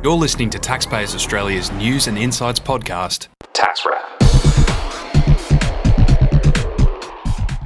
You're 0.00 0.14
listening 0.14 0.48
to 0.50 0.60
Taxpayers 0.60 1.12
Australia's 1.16 1.72
news 1.72 2.06
and 2.06 2.16
insights 2.16 2.60
podcast, 2.60 3.26
Tax 3.52 3.84
Wrap. 3.84 4.22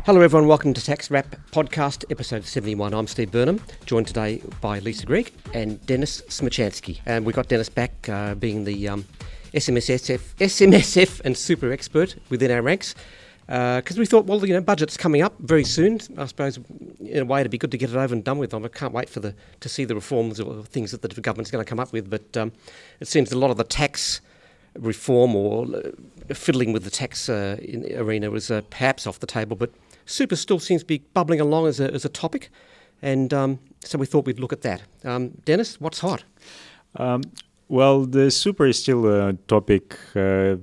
Hello, 0.07 0.23
everyone. 0.23 0.49
Welcome 0.49 0.73
to 0.73 0.83
Tax 0.83 1.11
Wrap 1.11 1.37
Podcast, 1.51 2.07
episode 2.11 2.47
71. 2.47 2.95
I'm 2.95 3.07
Steve 3.07 3.31
Burnham, 3.31 3.61
joined 3.85 4.07
today 4.07 4.41
by 4.63 4.79
Lisa 4.79 5.05
Greig 5.05 5.31
and 5.53 5.85
Dennis 5.85 6.23
Smichansky. 6.23 7.01
And 7.05 7.27
we 7.27 7.35
got 7.35 7.49
Dennis 7.49 7.69
back, 7.69 8.09
uh, 8.09 8.35
being 8.35 8.65
the 8.65 8.89
um, 8.89 9.05
SMSF, 9.53 10.35
SMSF 10.37 11.21
and 11.27 11.37
super 11.37 11.71
expert 11.71 12.17
within 12.31 12.51
our 12.51 12.63
ranks. 12.63 12.95
Because 13.47 13.99
uh, 13.99 14.01
we 14.01 14.07
thought, 14.07 14.27
well, 14.27 14.47
you 14.47 14.55
know, 14.55 14.61
budget's 14.61 14.97
coming 14.97 15.21
up 15.23 15.35
very 15.41 15.65
soon. 15.65 16.01
I 16.17 16.27
suppose, 16.27 16.59
in 17.01 17.23
a 17.23 17.25
way, 17.25 17.41
it'd 17.41 17.51
be 17.51 17.59
good 17.59 17.73
to 17.73 17.79
get 17.79 17.91
it 17.91 17.97
over 17.97 18.15
and 18.15 18.23
done 18.23 18.39
with. 18.39 18.55
I 18.55 18.69
can't 18.69 18.93
wait 18.93 19.09
for 19.09 19.21
the 19.21 19.35
to 19.61 19.69
see 19.69 19.85
the 19.85 19.95
reforms 19.95 20.41
or 20.41 20.63
things 20.63 20.93
that 20.93 21.03
the 21.03 21.21
government's 21.21 21.51
going 21.51 21.65
to 21.65 21.69
come 21.69 21.81
up 21.81 21.93
with. 21.93 22.09
But 22.09 22.37
um, 22.37 22.53
it 23.01 23.09
seems 23.09 23.33
a 23.33 23.39
lot 23.39 23.51
of 23.51 23.57
the 23.57 23.65
tax 23.65 24.21
reform 24.79 25.35
or 25.35 25.67
uh, 25.67 26.35
fiddling 26.35 26.73
with 26.73 26.85
the 26.85 26.91
tax 26.91 27.29
uh, 27.29 27.59
arena 27.97 28.31
was 28.31 28.51
uh, 28.51 28.63
perhaps 28.71 29.07
off 29.07 29.19
the 29.19 29.27
table. 29.27 29.57
But 29.57 29.71
super 30.07 30.37
still 30.37 30.61
seems 30.61 30.83
to 30.83 30.87
be 30.87 30.99
bubbling 31.13 31.41
along 31.41 31.67
as 31.67 31.81
a, 31.81 31.93
as 31.93 32.05
a 32.05 32.09
topic. 32.09 32.51
And 33.03 33.35
um, 33.35 33.59
so 33.81 33.99
we 33.99 34.07
thought 34.07 34.27
we'd 34.27 34.39
look 34.39 34.53
at 34.53 34.63
that. 34.63 34.83
Um, 35.05 35.31
Dennis, 35.45 35.81
what's 35.81 35.99
hot? 35.99 36.25
Um, 36.97 37.23
well, 37.69 38.05
the 38.05 38.31
super 38.31 38.67
is 38.67 38.79
still 38.79 39.07
a 39.07 39.33
topic 39.49 39.99
uh, 40.15 40.57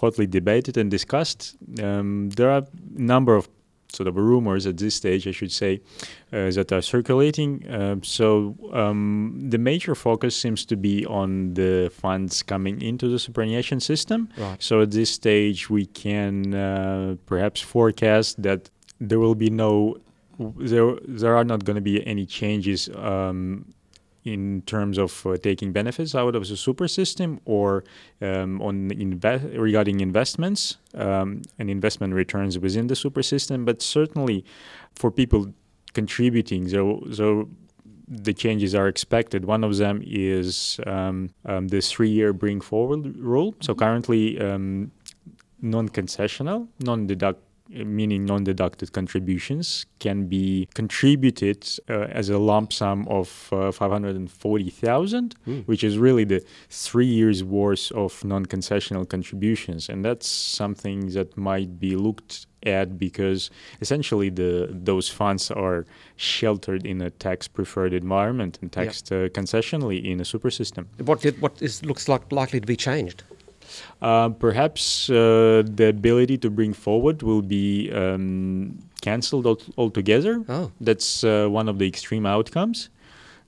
hotly 0.00 0.26
debated 0.26 0.76
and 0.76 0.90
discussed. 0.90 1.56
Um, 1.82 2.30
there 2.30 2.50
are 2.50 2.62
a 2.62 3.00
number 3.00 3.34
of 3.36 3.48
sort 3.92 4.06
of 4.06 4.16
rumors 4.16 4.66
at 4.66 4.76
this 4.76 4.94
stage, 4.94 5.26
I 5.26 5.32
should 5.32 5.52
say, 5.52 5.80
uh, 6.32 6.50
that 6.50 6.72
are 6.72 6.82
circulating. 6.82 7.66
Uh, 7.68 7.96
so 8.02 8.54
um, 8.72 9.48
the 9.48 9.58
major 9.58 9.94
focus 9.94 10.36
seems 10.36 10.66
to 10.66 10.76
be 10.76 11.06
on 11.06 11.54
the 11.54 11.90
funds 11.90 12.42
coming 12.42 12.82
into 12.82 13.08
the 13.08 13.18
superannuation 13.18 13.80
system. 13.80 14.28
Right. 14.36 14.62
So 14.62 14.82
at 14.82 14.90
this 14.90 15.10
stage, 15.10 15.70
we 15.70 15.86
can 15.86 16.54
uh, 16.54 17.16
perhaps 17.26 17.60
forecast 17.60 18.42
that 18.42 18.70
there 19.00 19.18
will 19.18 19.34
be 19.34 19.50
no, 19.50 19.96
there 20.38 20.96
there 21.06 21.34
are 21.36 21.44
not 21.44 21.64
going 21.64 21.76
to 21.76 21.82
be 21.92 22.06
any 22.06 22.26
changes. 22.26 22.88
Um, 22.94 23.72
in 24.24 24.62
terms 24.66 24.98
of 24.98 25.26
uh, 25.26 25.36
taking 25.36 25.72
benefits 25.72 26.14
out 26.14 26.34
of 26.34 26.46
the 26.48 26.56
super 26.56 26.88
system 26.88 27.40
or 27.44 27.84
um, 28.20 28.60
on 28.60 28.90
inve- 28.90 29.58
regarding 29.58 30.00
investments 30.00 30.76
um, 30.94 31.42
and 31.58 31.70
investment 31.70 32.14
returns 32.14 32.58
within 32.58 32.88
the 32.88 32.96
super 32.96 33.22
system, 33.22 33.64
but 33.64 33.80
certainly 33.82 34.44
for 34.94 35.10
people 35.10 35.52
contributing, 35.94 36.68
so, 36.68 37.02
so 37.12 37.48
the 38.06 38.32
changes 38.32 38.74
are 38.74 38.88
expected. 38.88 39.44
One 39.44 39.64
of 39.64 39.76
them 39.76 40.02
is 40.04 40.80
um, 40.86 41.30
um 41.44 41.68
the 41.68 41.80
three-year 41.80 42.32
bring 42.32 42.60
forward 42.60 43.16
rule. 43.16 43.54
So 43.60 43.72
mm-hmm. 43.72 43.80
currently, 43.80 44.40
um, 44.40 44.90
non-concessional, 45.60 46.68
non-deduct 46.80 47.42
meaning 47.68 48.24
non-deducted 48.24 48.92
contributions, 48.92 49.86
can 49.98 50.26
be 50.26 50.68
contributed 50.74 51.68
uh, 51.88 52.06
as 52.10 52.28
a 52.28 52.38
lump 52.38 52.72
sum 52.72 53.06
of 53.08 53.48
uh, 53.52 53.70
540,000, 53.72 55.34
mm. 55.46 55.66
which 55.66 55.84
is 55.84 55.98
really 55.98 56.24
the 56.24 56.44
three 56.70 57.06
years 57.06 57.44
worth 57.44 57.92
of 57.92 58.24
non-concessional 58.24 59.08
contributions, 59.08 59.88
and 59.88 60.04
that's 60.04 60.26
something 60.26 61.08
that 61.10 61.36
might 61.36 61.78
be 61.78 61.96
looked 61.96 62.46
at 62.64 62.98
because 62.98 63.50
essentially 63.80 64.30
the 64.30 64.68
those 64.70 65.08
funds 65.08 65.48
are 65.50 65.86
sheltered 66.16 66.84
in 66.84 67.00
a 67.00 67.10
tax-preferred 67.10 67.92
environment 67.92 68.58
and 68.60 68.72
taxed 68.72 69.10
yep. 69.12 69.26
uh, 69.26 69.40
concessionally 69.40 70.04
in 70.04 70.20
a 70.20 70.24
super 70.24 70.50
system. 70.50 70.88
What 70.98 71.20
did, 71.20 71.40
what 71.40 71.62
is 71.62 71.84
looks 71.84 72.08
like 72.08 72.32
likely 72.32 72.60
to 72.60 72.66
be 72.66 72.76
changed? 72.76 73.22
Uh, 74.00 74.28
perhaps 74.30 75.10
uh, 75.10 75.62
the 75.64 75.88
ability 75.88 76.38
to 76.38 76.50
bring 76.50 76.72
forward 76.72 77.22
will 77.22 77.42
be 77.42 77.90
um, 77.92 78.78
cancelled 79.00 79.46
altogether. 79.76 80.44
Oh. 80.48 80.70
That's 80.80 81.24
uh, 81.24 81.48
one 81.48 81.68
of 81.68 81.78
the 81.78 81.86
extreme 81.86 82.26
outcomes. 82.26 82.90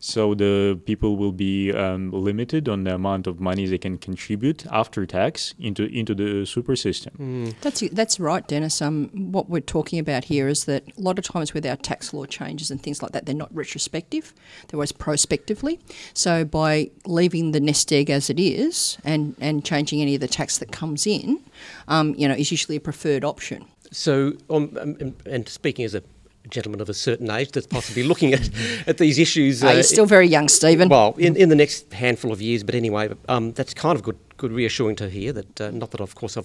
So 0.02 0.34
the 0.34 0.80
people 0.86 1.16
will 1.18 1.30
be 1.30 1.72
um, 1.72 2.10
limited 2.10 2.70
on 2.70 2.84
the 2.84 2.94
amount 2.94 3.26
of 3.26 3.38
money 3.38 3.66
they 3.66 3.76
can 3.76 3.98
contribute 3.98 4.64
after 4.72 5.04
tax 5.04 5.54
into 5.58 5.84
into 5.84 6.14
the 6.14 6.46
super 6.46 6.74
system. 6.74 7.12
Mm. 7.20 7.60
That's 7.60 7.80
that's 7.92 8.18
right, 8.18 8.46
Dennis. 8.48 8.80
Um, 8.80 9.10
what 9.30 9.50
we're 9.50 9.60
talking 9.60 9.98
about 9.98 10.24
here 10.24 10.48
is 10.48 10.64
that 10.64 10.84
a 10.96 11.00
lot 11.00 11.18
of 11.18 11.24
times 11.26 11.52
with 11.52 11.66
our 11.66 11.76
tax 11.76 12.14
law 12.14 12.24
changes 12.24 12.70
and 12.70 12.82
things 12.82 13.02
like 13.02 13.12
that, 13.12 13.26
they're 13.26 13.34
not 13.34 13.54
retrospective; 13.54 14.32
they're 14.68 14.78
always 14.78 14.90
prospectively. 14.90 15.78
So 16.14 16.46
by 16.46 16.90
leaving 17.04 17.52
the 17.52 17.60
nest 17.60 17.92
egg 17.92 18.08
as 18.08 18.30
it 18.30 18.40
is 18.40 18.96
and 19.04 19.36
and 19.38 19.62
changing 19.66 20.00
any 20.00 20.14
of 20.14 20.22
the 20.22 20.28
tax 20.28 20.56
that 20.58 20.72
comes 20.72 21.06
in, 21.06 21.40
um, 21.88 22.14
you 22.16 22.26
know, 22.26 22.34
is 22.34 22.50
usually 22.50 22.76
a 22.76 22.80
preferred 22.80 23.22
option. 23.22 23.66
So, 23.92 24.34
um, 24.48 25.14
and 25.26 25.48
speaking 25.48 25.84
as 25.84 25.94
a 25.94 26.02
gentleman 26.50 26.80
of 26.80 26.88
a 26.88 26.94
certain 26.94 27.30
age 27.30 27.52
that's 27.52 27.66
possibly 27.66 28.02
looking 28.02 28.32
at, 28.32 28.48
at 28.86 28.98
these 28.98 29.18
issues. 29.18 29.62
Uh, 29.62 29.70
you 29.70 29.82
still 29.82 30.06
very 30.06 30.26
young, 30.26 30.48
Stephen? 30.48 30.88
Well, 30.88 31.14
in, 31.18 31.36
in 31.36 31.48
the 31.48 31.56
next 31.56 31.92
handful 31.92 32.32
of 32.32 32.40
years, 32.42 32.62
but 32.62 32.74
anyway, 32.74 33.10
um, 33.28 33.52
that's 33.52 33.74
kind 33.74 33.96
of 33.96 34.02
good, 34.02 34.18
good 34.36 34.52
reassuring 34.52 34.96
to 34.96 35.08
hear 35.08 35.32
that, 35.32 35.60
uh, 35.60 35.70
not 35.70 35.90
that 35.92 36.00
of 36.00 36.14
course 36.14 36.36
I'm 36.36 36.44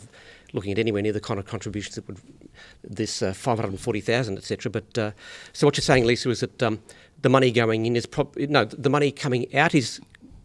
looking 0.54 0.72
at 0.72 0.80
anywhere 0.80 1.02
near 1.02 1.14
the 1.14 1.22
kind 1.22 1.40
of 1.40 1.46
contributions 1.46 1.96
that 1.96 2.08
would, 2.08 2.20
this 2.84 3.22
uh, 3.22 3.34
540,000, 3.34 4.38
etc. 4.38 4.72
But 4.72 4.98
uh, 4.98 5.12
so 5.54 5.68
what 5.68 5.78
you're 5.78 5.84
saying, 5.84 6.06
Lisa, 6.06 6.30
is 6.30 6.40
that 6.40 6.64
um, 6.64 6.82
the 7.22 7.30
money 7.30 7.52
going 7.52 7.86
in 7.86 7.96
is, 7.96 8.06
prob- 8.06 8.38
no, 8.38 8.66
the 8.66 8.90
money 8.90 9.12
coming 9.12 9.54
out 9.56 9.76
is 9.76 10.00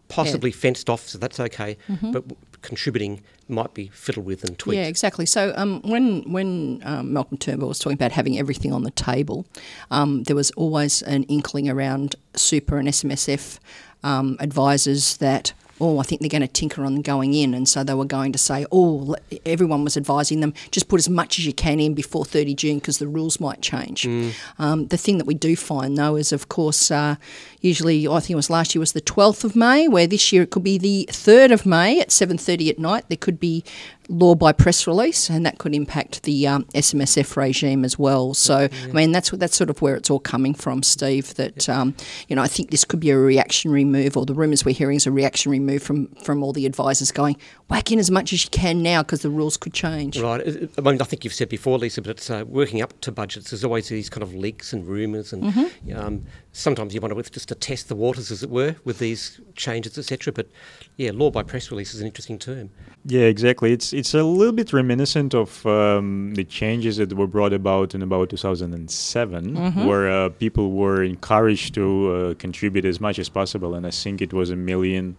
possibly 0.08 0.50
yeah. 0.50 0.56
fenced 0.56 0.90
off, 0.90 1.08
so 1.08 1.18
that's 1.18 1.40
okay. 1.40 1.76
Mm-hmm. 1.88 2.12
But 2.12 2.24
contributing 2.62 3.22
might 3.48 3.74
be 3.74 3.88
fiddled 3.88 4.26
with 4.26 4.44
and 4.44 4.58
tweaked. 4.58 4.76
Yeah, 4.76 4.86
exactly. 4.86 5.26
So 5.26 5.52
um, 5.56 5.80
when 5.82 6.22
when 6.30 6.80
um, 6.84 7.12
Malcolm 7.12 7.38
Turnbull 7.38 7.68
was 7.68 7.78
talking 7.78 7.94
about 7.94 8.12
having 8.12 8.38
everything 8.38 8.72
on 8.72 8.84
the 8.84 8.90
table, 8.92 9.46
um, 9.90 10.24
there 10.24 10.36
was 10.36 10.50
always 10.52 11.02
an 11.02 11.24
inkling 11.24 11.68
around 11.68 12.16
super 12.34 12.78
and 12.78 12.88
SMSF 12.88 13.58
um, 14.02 14.36
advisors 14.40 15.16
that 15.18 15.52
oh, 15.80 15.98
I 15.98 16.02
think 16.02 16.20
they're 16.20 16.28
going 16.28 16.42
to 16.42 16.48
tinker 16.48 16.84
on 16.84 17.02
going 17.02 17.34
in. 17.34 17.54
And 17.54 17.68
so 17.68 17.82
they 17.82 17.94
were 17.94 18.04
going 18.04 18.32
to 18.32 18.38
say, 18.38 18.66
oh, 18.70 19.16
everyone 19.46 19.84
was 19.84 19.96
advising 19.96 20.40
them, 20.40 20.54
just 20.70 20.88
put 20.88 21.00
as 21.00 21.08
much 21.08 21.38
as 21.38 21.46
you 21.46 21.52
can 21.52 21.80
in 21.80 21.94
before 21.94 22.24
30 22.24 22.54
June 22.54 22.78
because 22.78 22.98
the 22.98 23.08
rules 23.08 23.40
might 23.40 23.62
change. 23.62 24.02
Mm. 24.02 24.34
Um, 24.58 24.86
the 24.88 24.96
thing 24.96 25.18
that 25.18 25.26
we 25.26 25.34
do 25.34 25.56
find, 25.56 25.96
though, 25.96 26.16
is 26.16 26.32
of 26.32 26.48
course, 26.48 26.90
uh, 26.90 27.16
usually 27.60 28.06
I 28.06 28.20
think 28.20 28.30
it 28.30 28.36
was 28.36 28.50
last 28.50 28.74
year 28.74 28.80
was 28.80 28.92
the 28.92 29.00
12th 29.00 29.44
of 29.44 29.56
May, 29.56 29.88
where 29.88 30.06
this 30.06 30.32
year 30.32 30.42
it 30.42 30.50
could 30.50 30.64
be 30.64 30.78
the 30.78 31.08
3rd 31.10 31.52
of 31.52 31.66
May 31.66 32.00
at 32.00 32.08
7.30 32.08 32.70
at 32.70 32.78
night. 32.78 33.04
There 33.08 33.16
could 33.16 33.40
be 33.40 33.64
law 34.10 34.34
by 34.34 34.52
press 34.52 34.86
release, 34.86 35.30
and 35.30 35.46
that 35.46 35.58
could 35.58 35.74
impact 35.74 36.24
the 36.24 36.46
um, 36.46 36.64
SMSF 36.74 37.36
regime 37.36 37.84
as 37.84 37.98
well. 37.98 38.34
So, 38.34 38.60
yeah. 38.60 38.68
I 38.82 38.92
mean, 38.92 39.12
that's 39.12 39.30
that's 39.30 39.56
sort 39.56 39.70
of 39.70 39.80
where 39.80 39.94
it's 39.94 40.10
all 40.10 40.18
coming 40.18 40.52
from, 40.52 40.82
Steve. 40.82 41.34
That 41.36 41.68
um, 41.68 41.94
you 42.28 42.36
know, 42.36 42.42
I 42.42 42.48
think 42.48 42.70
this 42.70 42.84
could 42.84 43.00
be 43.00 43.10
a 43.10 43.16
reactionary 43.16 43.84
move, 43.84 44.16
or 44.16 44.26
the 44.26 44.34
rumours 44.34 44.64
we're 44.64 44.74
hearing 44.74 44.96
is 44.96 45.06
a 45.06 45.12
reactionary 45.12 45.60
move 45.60 45.82
from 45.82 46.08
from 46.16 46.42
all 46.42 46.52
the 46.52 46.66
advisors 46.66 47.12
going 47.12 47.36
whack 47.68 47.92
in 47.92 47.98
as 47.98 48.10
much 48.10 48.32
as 48.32 48.44
you 48.44 48.50
can 48.50 48.82
now 48.82 49.02
because 49.02 49.22
the 49.22 49.30
rules 49.30 49.56
could 49.56 49.72
change. 49.72 50.18
Right. 50.18 50.40
I 50.76 50.80
mean, 50.80 51.00
I 51.00 51.04
think 51.04 51.24
you've 51.24 51.32
said 51.32 51.48
before, 51.48 51.78
Lisa, 51.78 52.02
but 52.02 52.10
it's 52.10 52.28
uh, 52.28 52.44
working 52.46 52.82
up 52.82 53.00
to 53.02 53.12
budgets. 53.12 53.50
There's 53.50 53.64
always 53.64 53.88
these 53.88 54.10
kind 54.10 54.22
of 54.22 54.34
leaks 54.34 54.72
and 54.72 54.86
rumours, 54.86 55.32
and 55.32 55.44
mm-hmm. 55.44 55.96
um, 55.96 56.26
sometimes 56.52 56.94
you 56.94 57.00
wonder 57.00 57.20
just 57.22 57.48
to 57.48 57.54
test 57.54 57.88
the 57.88 57.94
waters, 57.94 58.30
as 58.30 58.42
it 58.42 58.50
were, 58.50 58.76
with 58.84 58.98
these 58.98 59.40
changes, 59.54 59.96
etc. 59.98 60.32
But 60.32 60.48
yeah, 60.96 61.10
law 61.14 61.30
by 61.30 61.42
press 61.42 61.70
release 61.70 61.94
is 61.94 62.00
an 62.00 62.06
interesting 62.06 62.38
term. 62.38 62.70
Yeah, 63.04 63.22
exactly. 63.22 63.72
It's 63.72 63.92
it's 63.92 64.14
a 64.14 64.22
little 64.22 64.52
bit 64.52 64.72
reminiscent 64.72 65.34
of 65.34 65.64
um, 65.66 66.34
the 66.34 66.44
changes 66.44 66.96
that 66.98 67.12
were 67.12 67.26
brought 67.26 67.52
about 67.52 67.94
in 67.94 68.02
about 68.02 68.30
2007, 68.30 69.56
mm-hmm. 69.56 69.84
where 69.86 70.10
uh, 70.10 70.28
people 70.30 70.72
were 70.72 71.02
encouraged 71.02 71.74
to 71.74 72.12
uh, 72.12 72.34
contribute 72.34 72.84
as 72.84 73.00
much 73.00 73.18
as 73.18 73.28
possible, 73.28 73.74
and 73.74 73.86
I 73.86 73.90
think 73.90 74.20
it 74.20 74.32
was 74.32 74.50
a 74.50 74.56
million 74.56 75.16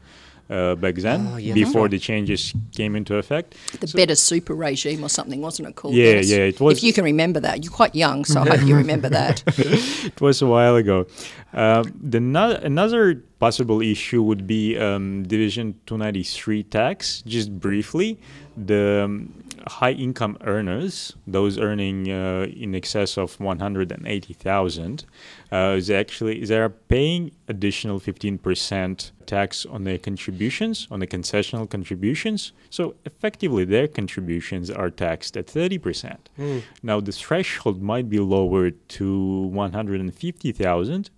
uh, 0.52 0.76
back 0.76 0.96
then 0.96 1.28
oh, 1.32 1.38
yeah. 1.38 1.54
before 1.54 1.88
the 1.88 1.98
changes 1.98 2.54
came 2.76 2.96
into 2.96 3.16
effect. 3.16 3.56
The 3.80 3.88
so 3.88 3.96
better 3.96 4.16
super 4.16 4.54
regime 4.54 5.04
or 5.04 5.10
something, 5.10 5.42
wasn't 5.42 5.70
it 5.70 5.76
called? 5.76 5.96
Yeah, 5.96 6.20
yeah, 6.20 6.52
it 6.52 6.60
was. 6.60 6.78
If 6.78 6.84
you 6.84 6.94
can 6.94 7.06
remember 7.06 7.40
that, 7.40 7.64
you're 7.64 7.72
quite 7.72 7.96
young, 7.96 8.26
so 8.26 8.42
I 8.42 8.58
hope 8.58 8.68
you 8.68 8.76
remember 8.76 9.10
that. 9.20 9.44
it 9.48 10.20
was 10.20 10.42
a 10.42 10.48
while 10.48 10.76
ago. 10.76 11.08
Uh, 11.54 11.84
the 12.02 12.20
no- 12.20 12.60
another 12.62 13.24
possible 13.40 13.82
issue 13.82 14.22
would 14.22 14.46
be 14.46 14.78
um, 14.78 15.24
Division 15.24 15.80
293 15.86 16.64
tax. 16.64 17.24
Just 17.26 17.58
briefly, 17.58 18.20
the 18.58 19.04
um, 19.06 19.34
high 19.68 19.92
income 19.92 20.38
earners, 20.42 21.16
those 21.28 21.58
earning 21.58 22.12
uh, 22.12 22.48
in 22.56 22.76
excess 22.76 23.18
of 23.18 23.40
180,000, 23.40 25.06
uh, 25.52 25.56
is 25.78 25.90
actually 25.90 26.44
they 26.46 26.58
are 26.58 26.70
paying 26.70 27.32
additional 27.48 28.00
15% 28.00 29.12
tax 29.26 29.66
on 29.66 29.84
their 29.84 29.98
contributions, 29.98 30.88
on 30.92 31.00
the 31.00 31.08
concessional 31.08 31.70
contributions. 31.70 32.52
So 32.70 32.96
effectively, 33.06 33.66
their 33.66 33.88
contributions 33.88 34.70
are 34.70 34.90
taxed 34.90 35.38
at 35.38 35.48
30%. 35.48 36.18
Mm. 36.40 36.64
Now 36.84 37.00
the 37.00 37.12
threshold 37.12 37.82
might 37.82 38.10
be 38.10 38.20
lowered 38.20 38.76
to 38.90 39.42
150,000 39.48 41.10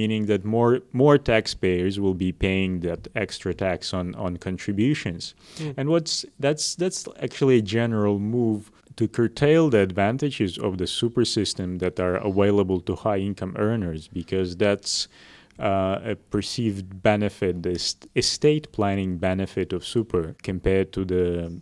meaning 0.00 0.26
that 0.26 0.44
more 0.44 0.80
more 0.92 1.16
taxpayers 1.18 1.98
will 1.98 2.14
be 2.26 2.30
paying 2.46 2.80
that 2.80 3.08
extra 3.14 3.52
tax 3.54 3.94
on 3.94 4.14
on 4.14 4.36
contributions. 4.36 5.34
Mm. 5.56 5.74
And 5.78 5.88
what's 5.88 6.24
that's 6.38 6.66
that's 6.76 7.00
actually 7.26 7.56
a 7.58 7.62
general 7.62 8.18
move 8.18 8.70
to 8.96 9.08
curtail 9.08 9.70
the 9.70 9.80
advantages 9.80 10.58
of 10.58 10.78
the 10.78 10.86
super 10.86 11.24
system 11.24 11.78
that 11.78 12.00
are 12.00 12.16
available 12.16 12.80
to 12.80 12.94
high 12.94 13.18
income 13.18 13.54
earners 13.58 14.08
because 14.08 14.56
that's 14.56 15.08
uh, 15.58 15.98
a 16.04 16.16
perceived 16.30 17.02
benefit, 17.02 17.62
the 17.62 17.78
estate 18.14 18.70
planning 18.72 19.18
benefit 19.18 19.72
of 19.72 19.84
super 19.84 20.34
compared 20.42 20.92
to 20.92 21.04
the 21.04 21.60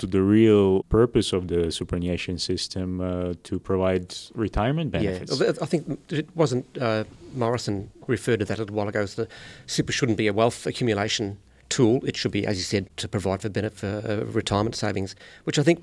to 0.00 0.06
the 0.06 0.22
real 0.22 0.82
purpose 0.84 1.32
of 1.32 1.48
the 1.48 1.70
superannuation 1.70 2.38
system 2.38 3.00
uh, 3.00 3.34
to 3.44 3.58
provide 3.58 4.14
retirement 4.34 4.90
benefits. 4.90 5.40
Yeah, 5.40 5.52
I 5.62 5.66
think 5.66 6.00
it 6.08 6.28
wasn't 6.34 6.66
uh, 6.80 7.04
Morrison 7.34 7.90
referred 8.06 8.40
to 8.40 8.46
that 8.46 8.58
a 8.58 8.62
little 8.62 8.76
while 8.76 8.88
ago 8.88 9.02
as 9.02 9.14
the 9.14 9.28
super 9.66 9.92
shouldn't 9.92 10.18
be 10.18 10.26
a 10.26 10.32
wealth 10.32 10.66
accumulation 10.66 11.38
tool. 11.68 12.00
It 12.04 12.16
should 12.16 12.32
be, 12.32 12.46
as 12.46 12.56
you 12.56 12.64
said, 12.64 12.88
to 12.96 13.08
provide 13.08 13.42
for 13.42 13.50
benefit 13.50 13.78
for 13.78 14.10
uh, 14.10 14.24
retirement 14.32 14.74
savings, 14.74 15.14
which 15.44 15.58
I 15.58 15.62
think 15.62 15.80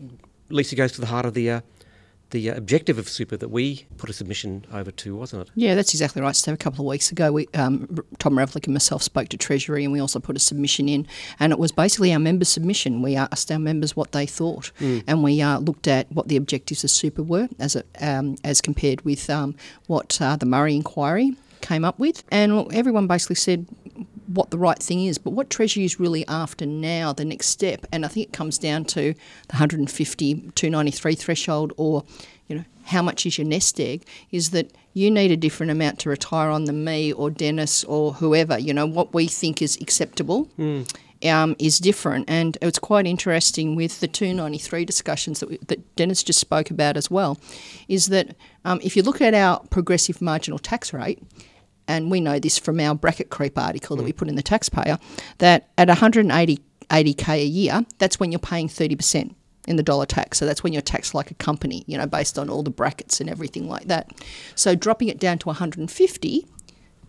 Lisa 0.49 0.75
goes 0.75 0.91
to 0.93 1.01
the 1.01 1.07
heart 1.07 1.25
of 1.25 1.33
the 1.33 1.49
uh, 1.49 1.61
the 2.31 2.49
objective 2.49 2.97
of 2.97 3.07
super 3.07 3.37
that 3.37 3.49
we 3.49 3.85
put 3.97 4.09
a 4.09 4.13
submission 4.13 4.65
over 4.73 4.91
to, 4.91 5.15
wasn't 5.15 5.43
it? 5.43 5.51
Yeah, 5.55 5.75
that's 5.75 5.93
exactly 5.93 6.21
right, 6.21 6.35
Steve. 6.35 6.53
A 6.53 6.57
couple 6.57 6.85
of 6.85 6.89
weeks 6.89 7.11
ago, 7.11 7.31
we, 7.31 7.47
um, 7.53 8.03
Tom 8.19 8.35
Ravlic 8.35 8.65
and 8.65 8.73
myself 8.73 9.01
spoke 9.01 9.29
to 9.29 9.37
Treasury 9.37 9.83
and 9.83 9.93
we 9.93 9.99
also 9.99 10.19
put 10.19 10.35
a 10.35 10.39
submission 10.39 10.89
in. 10.89 11.07
And 11.39 11.53
it 11.53 11.59
was 11.59 11.71
basically 11.71 12.11
our 12.13 12.19
members' 12.19 12.49
submission. 12.49 13.01
We 13.01 13.15
asked 13.15 13.51
our 13.51 13.59
members 13.59 13.95
what 13.95 14.11
they 14.11 14.25
thought 14.25 14.71
mm. 14.79 15.03
and 15.07 15.23
we 15.23 15.41
uh, 15.41 15.59
looked 15.59 15.87
at 15.87 16.11
what 16.11 16.27
the 16.27 16.35
objectives 16.35 16.83
of 16.83 16.89
super 16.89 17.23
were 17.23 17.47
as, 17.59 17.75
a, 17.75 17.83
um, 18.01 18.35
as 18.43 18.61
compared 18.61 19.01
with 19.01 19.29
um, 19.29 19.55
what 19.87 20.19
uh, 20.21 20.35
the 20.35 20.45
Murray 20.45 20.75
inquiry 20.75 21.33
came 21.61 21.85
up 21.85 21.99
with. 21.99 22.23
And 22.31 22.71
everyone 22.73 23.07
basically 23.07 23.35
said, 23.35 23.65
what 24.27 24.51
the 24.51 24.57
right 24.57 24.79
thing 24.79 25.05
is. 25.05 25.17
But 25.17 25.31
what 25.31 25.49
Treasury 25.49 25.85
is 25.85 25.99
really 25.99 26.27
after 26.27 26.65
now, 26.65 27.13
the 27.13 27.25
next 27.25 27.47
step, 27.47 27.85
and 27.91 28.05
I 28.05 28.07
think 28.07 28.27
it 28.27 28.33
comes 28.33 28.57
down 28.57 28.85
to 28.85 29.13
the 29.13 29.53
150, 29.53 30.33
293 30.55 31.15
threshold 31.15 31.73
or, 31.77 32.03
you 32.47 32.57
know, 32.57 32.65
how 32.85 33.01
much 33.01 33.25
is 33.25 33.37
your 33.37 33.47
nest 33.47 33.79
egg, 33.79 34.05
is 34.31 34.51
that 34.51 34.71
you 34.93 35.11
need 35.11 35.31
a 35.31 35.37
different 35.37 35.71
amount 35.71 35.99
to 35.99 36.09
retire 36.09 36.49
on 36.49 36.65
than 36.65 36.83
me 36.83 37.13
or 37.13 37.29
Dennis 37.29 37.83
or 37.83 38.13
whoever. 38.13 38.57
You 38.57 38.73
know, 38.73 38.85
what 38.85 39.13
we 39.13 39.27
think 39.27 39.61
is 39.61 39.77
acceptable. 39.81 40.49
Mm. 40.57 40.93
Um, 41.25 41.55
is 41.57 41.79
different, 41.79 42.29
and 42.29 42.59
it's 42.61 42.77
quite 42.77 43.07
interesting 43.07 43.75
with 43.75 44.01
the 44.01 44.07
293 44.07 44.85
discussions 44.85 45.39
that, 45.39 45.49
we, 45.49 45.57
that 45.65 45.95
Dennis 45.95 46.21
just 46.21 46.39
spoke 46.39 46.69
about 46.69 46.95
as 46.95 47.09
well. 47.09 47.39
Is 47.87 48.09
that 48.09 48.35
um, 48.65 48.79
if 48.83 48.95
you 48.95 49.01
look 49.01 49.19
at 49.19 49.33
our 49.33 49.61
progressive 49.71 50.21
marginal 50.21 50.59
tax 50.59 50.93
rate, 50.93 51.19
and 51.87 52.11
we 52.11 52.21
know 52.21 52.39
this 52.39 52.57
from 52.57 52.79
our 52.79 52.95
bracket 52.95 53.29
creep 53.29 53.57
article 53.57 53.95
that 53.95 54.03
we 54.03 54.13
mm. 54.13 54.17
put 54.17 54.27
in 54.27 54.35
the 54.35 54.43
taxpayer, 54.43 54.97
that 55.39 55.69
at 55.77 55.87
180 55.87 56.59
80k 56.89 57.29
a 57.29 57.45
year, 57.45 57.85
that's 57.97 58.19
when 58.19 58.31
you're 58.31 58.39
paying 58.39 58.67
30% 58.67 59.33
in 59.67 59.75
the 59.75 59.83
dollar 59.83 60.05
tax. 60.05 60.37
So 60.37 60.45
that's 60.45 60.63
when 60.63 60.73
you're 60.73 60.81
taxed 60.81 61.13
like 61.13 61.29
a 61.29 61.35
company, 61.35 61.83
you 61.87 61.97
know, 61.97 62.07
based 62.07 62.39
on 62.39 62.49
all 62.49 62.63
the 62.63 62.69
brackets 62.69 63.19
and 63.19 63.29
everything 63.29 63.67
like 63.67 63.87
that. 63.87 64.11
So 64.55 64.75
dropping 64.75 65.09
it 65.09 65.19
down 65.19 65.37
to 65.39 65.47
150 65.47 66.47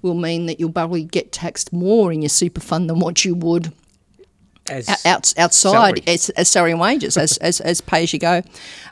will 0.03 0.15
mean 0.15 0.47
that 0.47 0.59
you'll 0.59 0.73
probably 0.73 1.05
get 1.05 1.33
taxed 1.33 1.73
more 1.73 2.13
in 2.13 2.23
your 2.23 2.29
super 2.29 2.61
fund 2.61 2.91
than 2.91 2.99
what 2.99 3.25
you 3.25 3.35
would 3.35 3.73
as 4.69 4.89
out, 5.07 5.33
outside 5.39 5.71
salary. 5.71 6.03
As, 6.07 6.31
as 6.31 6.49
salary 6.49 6.73
and 6.73 6.81
wages, 6.81 7.17
as, 7.17 7.37
as, 7.39 7.61
as 7.61 7.81
pay 7.81 8.03
as 8.03 8.13
you 8.13 8.19
go. 8.19 8.43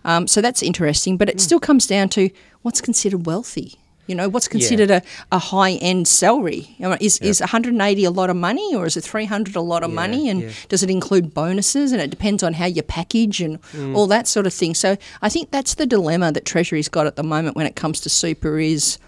Um, 0.05 0.27
so 0.27 0.41
that's 0.41 0.63
interesting, 0.63 1.17
but 1.17 1.29
it 1.29 1.37
mm. 1.37 1.41
still 1.41 1.61
comes 1.61 1.87
down 1.87 2.09
to 2.11 2.31
what's 2.63 2.81
considered 2.81 3.27
wealthy. 3.27 3.79
You 4.07 4.15
know, 4.15 4.29
what's 4.29 4.49
considered 4.49 4.89
yeah. 4.89 5.01
a, 5.33 5.37
a 5.37 5.39
high 5.39 5.73
end 5.73 6.09
salary? 6.09 6.75
You 6.79 6.89
know, 6.89 6.97
is, 7.01 7.19
is 7.19 7.41
180 7.41 8.05
a 8.05 8.11
lot 8.11 8.31
of 8.31 8.37
money 8.37 8.75
or 8.75 8.87
is 8.87 8.97
it 8.97 9.03
300 9.03 9.57
a 9.57 9.61
lot 9.61 9.83
of 9.83 9.91
yeah, 9.91 9.97
money? 9.97 10.29
And 10.29 10.43
yeah. 10.43 10.51
does 10.69 10.83
it 10.83 10.91
include 10.91 11.35
bonuses? 11.35 11.93
And 11.93 12.01
it 12.01 12.11
depends 12.11 12.43
on 12.43 12.55
how 12.55 12.67
you 12.67 12.83
package 12.83 13.41
and 13.41 13.61
mm. 13.73 13.95
all 13.95 14.07
that 14.07 14.27
sort 14.27 14.47
of 14.47 14.55
thing. 14.55 14.75
So 14.75 14.97
I 15.23 15.29
think 15.29 15.51
that's 15.51 15.75
the 15.75 15.87
dilemma 15.87 16.33
that 16.33 16.45
Treasury's 16.45 16.89
got 16.89 17.07
at 17.07 17.17
the 17.17 17.25
moment 17.25 17.57
when 17.57 17.67
it 17.67 17.77
comes 17.77 18.01
to 18.01 18.09
super 18.09 18.59
is, 18.59 18.99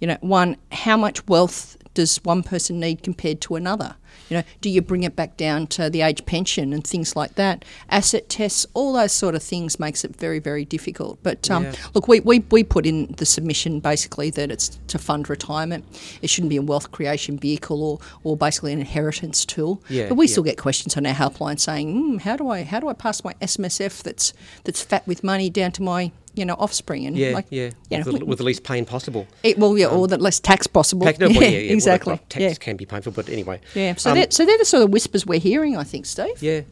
you 0.00 0.06
know, 0.06 0.18
one, 0.20 0.56
how 0.72 0.96
much 0.96 1.26
wealth 1.28 1.76
does 1.98 2.20
one 2.22 2.44
person 2.44 2.78
need 2.78 3.02
compared 3.02 3.40
to 3.40 3.56
another? 3.56 3.96
You 4.28 4.36
know, 4.36 4.42
do 4.60 4.70
you 4.70 4.80
bring 4.80 5.02
it 5.02 5.16
back 5.16 5.36
down 5.36 5.66
to 5.68 5.90
the 5.90 6.02
age 6.02 6.24
pension 6.26 6.72
and 6.72 6.86
things 6.86 7.16
like 7.16 7.34
that? 7.34 7.64
Asset 7.90 8.28
tests, 8.28 8.64
all 8.72 8.92
those 8.92 9.10
sort 9.10 9.34
of 9.34 9.42
things 9.42 9.80
makes 9.80 10.04
it 10.04 10.14
very, 10.14 10.38
very 10.38 10.64
difficult. 10.64 11.18
But 11.24 11.50
um, 11.50 11.64
yeah. 11.64 11.72
look, 11.94 12.06
we, 12.06 12.20
we, 12.20 12.38
we 12.52 12.62
put 12.62 12.86
in 12.86 13.12
the 13.16 13.26
submission 13.26 13.80
basically 13.80 14.30
that 14.30 14.52
it's 14.52 14.78
to 14.86 14.96
fund 14.96 15.28
retirement. 15.28 15.84
It 16.22 16.30
shouldn't 16.30 16.50
be 16.50 16.56
a 16.56 16.62
wealth 16.62 16.92
creation 16.92 17.36
vehicle 17.36 17.82
or, 17.82 17.98
or 18.22 18.36
basically 18.36 18.72
an 18.72 18.78
inheritance 18.78 19.44
tool. 19.44 19.82
Yeah, 19.88 20.06
but 20.08 20.14
we 20.14 20.26
yeah. 20.26 20.30
still 20.30 20.44
get 20.44 20.56
questions 20.56 20.96
on 20.96 21.04
our 21.04 21.14
helpline 21.14 21.58
saying, 21.58 21.92
mm, 21.92 22.20
how 22.20 22.36
do 22.36 22.48
I 22.48 22.62
how 22.62 22.78
do 22.78 22.86
I 22.86 22.92
pass 22.92 23.24
my 23.24 23.32
SMSF 23.42 24.04
that's 24.04 24.32
that's 24.62 24.82
fat 24.82 25.04
with 25.04 25.24
money 25.24 25.50
down 25.50 25.72
to 25.72 25.82
my 25.82 26.12
you 26.38 26.44
know, 26.44 26.54
offspring 26.54 27.06
and 27.06 27.16
yeah, 27.16 27.30
like, 27.30 27.46
yeah, 27.50 27.70
you 27.90 27.98
know, 27.98 28.04
with, 28.04 28.18
the, 28.18 28.24
with, 28.24 28.38
the, 28.38 28.44
least 28.44 28.64
pain 28.64 28.84
possible. 28.84 29.26
It, 29.42 29.58
well, 29.58 29.76
yeah, 29.76 29.86
um, 29.86 29.98
or 29.98 30.08
the 30.08 30.18
less 30.18 30.40
tax 30.40 30.66
possible. 30.66 31.06
Tax, 31.06 31.18
no, 31.18 31.28
well, 31.28 31.42
yeah, 31.42 31.48
yeah, 31.48 31.72
exactly. 31.72 32.12
Well, 32.12 32.20
tax 32.28 32.42
yeah. 32.42 32.54
can 32.54 32.76
be 32.76 32.86
painful, 32.86 33.12
but 33.12 33.28
anyway. 33.28 33.60
Yeah, 33.74 33.94
so 33.96 34.10
um, 34.10 34.16
they're, 34.16 34.30
so 34.30 34.46
they're 34.46 34.58
the 34.58 34.64
sort 34.64 34.84
of 34.84 34.90
whispers 34.90 35.26
we're 35.26 35.40
hearing, 35.40 35.76
I 35.76 35.84
think, 35.84 36.06
Steve. 36.06 36.42
Yeah, 36.42 36.62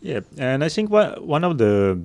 yeah, 0.00 0.20
and 0.38 0.64
I 0.64 0.68
think 0.68 0.90
one 0.90 1.26
one 1.26 1.44
of 1.44 1.58
the 1.58 2.04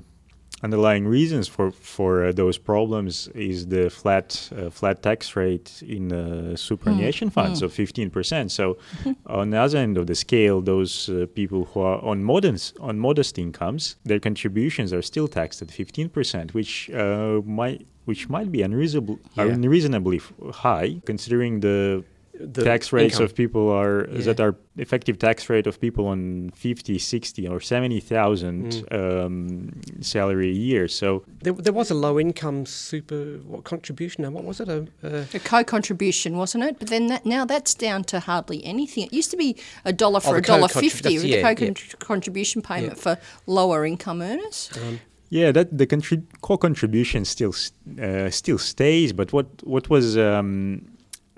underlying 0.63 1.07
reasons 1.07 1.47
for 1.47 1.71
for 1.71 2.25
uh, 2.25 2.31
those 2.31 2.57
problems 2.57 3.27
is 3.29 3.67
the 3.67 3.89
flat 3.89 4.49
uh, 4.55 4.69
flat 4.69 5.03
tax 5.03 5.35
rate 5.35 5.83
in 5.87 6.11
uh, 6.11 6.55
superannuation 6.55 7.29
mm. 7.29 7.33
funds 7.33 7.61
mm. 7.61 7.65
of 7.65 7.73
15%. 7.73 8.49
So 8.51 8.73
mm-hmm. 8.73 9.11
on 9.27 9.51
the 9.51 9.57
other 9.57 9.77
end 9.77 9.97
of 9.97 10.07
the 10.07 10.15
scale, 10.15 10.61
those 10.61 11.09
uh, 11.09 11.27
people 11.35 11.65
who 11.65 11.81
are 11.81 12.03
on 12.03 12.23
modest 12.23 12.77
on 12.79 12.99
modest 12.99 13.37
incomes, 13.37 13.97
their 14.03 14.19
contributions 14.19 14.93
are 14.93 15.01
still 15.01 15.27
taxed 15.27 15.61
at 15.61 15.67
15%, 15.67 16.53
which 16.53 16.89
uh, 16.91 17.41
might 17.45 17.85
which 18.05 18.29
might 18.29 18.51
be 18.51 18.61
unreasonable, 18.61 19.19
yeah. 19.35 19.43
unreasonably 19.43 20.21
high 20.53 21.01
considering 21.05 21.59
the 21.59 22.03
the 22.39 22.63
tax 22.63 22.93
rates 22.93 23.15
income. 23.15 23.25
of 23.25 23.35
people 23.35 23.69
are 23.71 24.07
yeah. 24.09 24.21
that 24.21 24.39
are 24.39 24.55
effective 24.77 25.17
tax 25.17 25.49
rate 25.49 25.67
of 25.67 25.79
people 25.79 26.07
on 26.07 26.51
50 26.55 26.99
60 26.99 27.47
or 27.47 27.59
70,000 27.59 28.71
mm. 28.71 29.25
um, 29.25 29.81
salary 30.01 30.49
a 30.49 30.53
year 30.53 30.87
so 30.87 31.23
there, 31.41 31.53
there, 31.53 31.73
was 31.73 31.89
a 31.89 31.95
low 31.95 32.19
income 32.19 32.65
super 32.65 33.37
what 33.45 33.63
contribution 33.63 34.23
now 34.23 34.29
what 34.29 34.43
was 34.43 34.59
it 34.59 34.69
a, 34.69 34.87
a, 35.03 35.25
a 35.33 35.39
co-contribution 35.39 36.37
wasn't 36.37 36.63
it 36.63 36.77
but 36.79 36.89
then 36.89 37.07
that, 37.07 37.25
now 37.25 37.45
that's 37.45 37.73
down 37.73 38.03
to 38.03 38.19
hardly 38.19 38.63
anything 38.63 39.05
it 39.05 39.13
used 39.13 39.31
to 39.31 39.37
be 39.37 39.55
a 39.85 39.93
dollar 39.93 40.19
for 40.19 40.35
oh, 40.35 40.39
a 40.39 40.41
dollar 40.41 40.67
50 40.67 41.17
with 41.17 41.25
yeah, 41.25 41.53
the 41.53 41.73
co-contribution 41.99 42.61
yeah. 42.61 42.67
payment 42.67 42.99
for 42.99 43.17
lower 43.45 43.85
income 43.85 44.21
earners 44.21 44.69
um, 44.81 44.99
yeah, 45.29 45.51
that 45.51 45.77
the 45.77 45.85
contri- 45.85 46.23
co-contribution 46.41 47.25
still 47.25 47.53
uh, 48.01 48.29
still 48.29 48.57
stays, 48.57 49.11
but 49.11 49.33
what 49.33 49.47
what 49.63 49.89
was 49.89 50.17
um, 50.17 50.87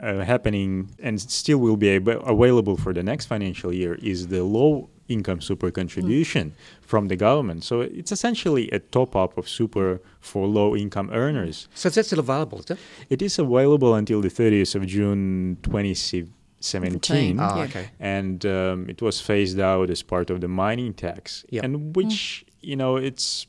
uh, 0.01 0.19
happening 0.23 0.89
and 0.99 1.19
still 1.19 1.57
will 1.57 1.77
be 1.77 1.95
ab- 1.95 2.07
available 2.07 2.77
for 2.77 2.93
the 2.93 3.03
next 3.03 3.25
financial 3.25 3.73
year 3.73 3.95
is 3.95 4.27
the 4.27 4.43
low 4.43 4.89
income 5.09 5.41
super 5.41 5.71
contribution 5.71 6.51
mm. 6.51 6.85
from 6.85 7.07
the 7.07 7.15
government. 7.15 7.63
So 7.63 7.81
it's 7.81 8.11
essentially 8.11 8.69
a 8.71 8.79
top 8.79 9.15
up 9.15 9.37
of 9.37 9.49
super 9.49 10.01
for 10.19 10.47
low 10.47 10.75
income 10.75 11.09
earners. 11.11 11.67
So 11.73 11.89
that's 11.89 12.07
still 12.07 12.19
available, 12.19 12.59
is 12.59 12.71
it? 12.71 12.79
It 13.09 13.21
is 13.21 13.39
available 13.39 13.95
until 13.95 14.21
the 14.21 14.29
30th 14.29 14.75
of 14.75 14.85
June 14.85 15.57
2017. 15.63 17.37
Ah, 17.39 17.61
okay. 17.63 17.89
And 17.99 18.45
um, 18.45 18.87
it 18.87 19.01
was 19.01 19.19
phased 19.19 19.59
out 19.59 19.89
as 19.89 20.03
part 20.03 20.29
of 20.29 20.41
the 20.41 20.47
mining 20.47 20.93
tax. 20.93 21.43
Yep. 21.49 21.63
And 21.63 21.95
which, 21.95 22.45
mm. 22.45 22.53
you 22.61 22.75
know, 22.75 22.95
it's 22.95 23.47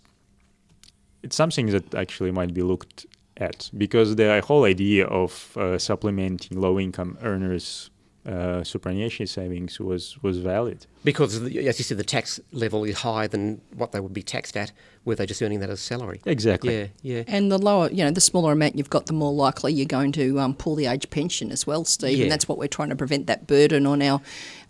it's 1.23 1.37
something 1.37 1.66
that 1.66 1.95
actually 1.95 2.30
might 2.30 2.54
be 2.54 2.62
looked 2.62 3.04
at 3.40 3.70
because 3.76 4.16
the 4.16 4.40
whole 4.42 4.64
idea 4.64 5.06
of 5.06 5.56
uh, 5.56 5.78
supplementing 5.78 6.61
low 6.61 6.78
income 6.78 7.18
earners 7.23 7.90
uh, 8.26 8.62
superannuation 8.62 9.26
savings 9.26 9.80
was 9.80 10.23
was 10.23 10.38
valid. 10.38 10.87
Because 11.04 11.42
as 11.42 11.52
you 11.54 11.73
said 11.73 11.97
the 11.97 12.04
tax 12.04 12.38
level 12.52 12.85
is 12.85 12.99
higher 12.99 13.26
than 13.26 13.62
what 13.75 13.92
they 13.92 14.00
would 14.00 14.12
be 14.12 14.23
taxed 14.23 14.59
at 14.59 14.73
were 15.06 15.14
they 15.14 15.25
just 15.25 15.40
earning 15.40 15.61
that 15.61 15.70
as 15.70 15.80
salary. 15.80 16.20
Exactly. 16.26 16.78
Yeah 16.78 16.87
yeah. 17.00 17.23
And 17.26 17.50
the 17.50 17.56
lower 17.56 17.90
you 17.90 18.04
know 18.04 18.11
the 18.11 18.20
smaller 18.20 18.52
amount 18.52 18.76
you've 18.76 18.90
got 18.90 19.06
the 19.06 19.14
more 19.14 19.32
likely 19.32 19.73
you're 19.73 19.87
going 19.87 20.12
to 20.12 20.38
um, 20.38 20.54
pull 20.54 20.75
the 20.75 20.85
age 20.85 21.09
pension 21.09 21.50
as 21.50 21.66
well 21.66 21.87
Steve 21.87 22.18
yeah. 22.18 22.25
and 22.25 22.30
that's 22.30 22.47
what 22.47 22.59
we're 22.59 22.68
trying 22.68 22.90
to 22.90 22.97
prevent 22.97 23.26
that 23.26 23.47
burden 23.47 23.87
on 23.87 24.02
our 24.02 24.20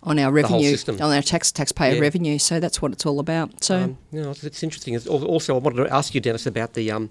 on 0.03 0.17
our 0.17 0.31
revenue 0.31 0.77
on 0.87 1.11
our 1.11 1.21
tax 1.21 1.51
taxpayer 1.51 1.95
yeah. 1.95 2.01
revenue. 2.01 2.39
So 2.39 2.61
that's 2.61 2.81
what 2.81 2.93
it's 2.93 3.05
all 3.05 3.19
about. 3.19 3.63
So 3.63 3.77
um, 3.83 3.97
you 4.13 4.21
know, 4.21 4.31
it's 4.31 4.63
interesting. 4.63 4.97
Also 5.07 5.55
I 5.55 5.59
wanted 5.59 5.83
to 5.83 5.93
ask 5.93 6.15
you 6.15 6.21
Dennis 6.21 6.45
about 6.45 6.73
the 6.73 6.89
um, 6.89 7.09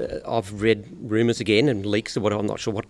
uh, 0.00 0.18
I've 0.26 0.60
read 0.60 0.86
rumours 1.00 1.40
again 1.40 1.68
and 1.68 1.84
leaks 1.84 2.16
or 2.16 2.20
what 2.20 2.32
I'm 2.32 2.46
not 2.46 2.60
sure 2.60 2.72
what 2.72 2.86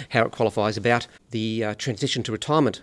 how 0.10 0.24
it 0.24 0.32
qualifies 0.32 0.76
about 0.76 1.06
the 1.30 1.64
uh, 1.64 1.74
transition 1.74 2.22
to 2.24 2.32
retirement 2.32 2.82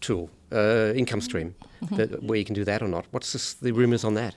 tool 0.00 0.30
uh, 0.52 0.92
income 0.94 1.20
stream 1.20 1.54
mm-hmm. 1.82 1.96
that, 1.96 2.22
where 2.22 2.38
you 2.38 2.44
can 2.44 2.54
do 2.54 2.64
that 2.64 2.82
or 2.82 2.88
not. 2.88 3.06
What's 3.10 3.32
this, 3.32 3.54
the 3.54 3.72
rumours 3.72 4.04
on 4.04 4.14
that? 4.14 4.36